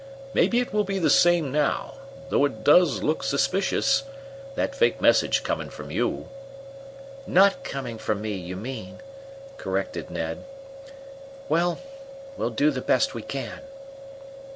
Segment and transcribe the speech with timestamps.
[0.33, 1.93] Maybe it will be the same now,
[2.29, 4.01] though it does look suspicious,
[4.55, 6.27] that fake message coming from you."
[7.27, 9.01] "Not coming from me, you mean,"
[9.57, 10.43] corrected Ned.
[11.49, 11.77] "Well,
[12.35, 13.59] we'll do the best we can."